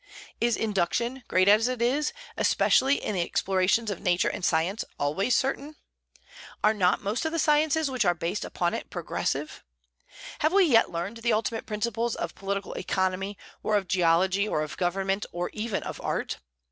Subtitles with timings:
[0.39, 5.35] Is induction, great as it is, especially in the explorations of Nature and science, always
[5.35, 5.75] certain?
[6.63, 9.63] Are not most of the sciences which are based upon it progressive?
[10.39, 14.75] Have we yet learned the ultimate principles of political economy, or of geology, or of
[14.75, 16.39] government, or even of art?